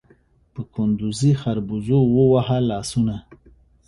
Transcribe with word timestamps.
په 0.53 0.61
کندوزي 0.73 1.31
خربوزو 1.41 1.99
ووهه 2.15 2.57
لاسونه 2.69 3.15